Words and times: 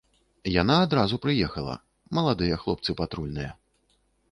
Яна 0.61 0.77
адразу 0.85 1.19
прыехала, 1.25 1.75
маладыя 2.19 2.59
хлопцы 2.65 2.99
патрульныя. 3.05 3.51